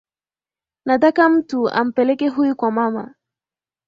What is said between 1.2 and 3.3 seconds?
mtu ampeleke huyu kwa mama